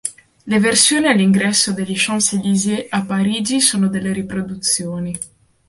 [0.45, 5.15] Le versioni all'ingresso degli Champs-Élysées a Parigi sono delle riproduzioni.